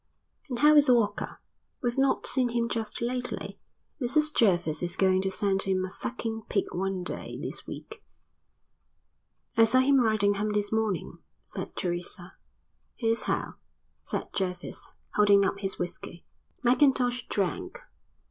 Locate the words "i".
9.55-9.65